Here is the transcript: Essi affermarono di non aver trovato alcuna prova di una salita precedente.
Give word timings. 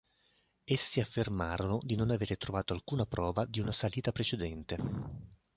Essi 0.63 0.99
affermarono 0.99 1.77
di 1.83 1.93
non 1.93 2.09
aver 2.09 2.35
trovato 2.39 2.73
alcuna 2.73 3.05
prova 3.05 3.45
di 3.45 3.59
una 3.59 3.71
salita 3.71 4.11
precedente. 4.11 4.79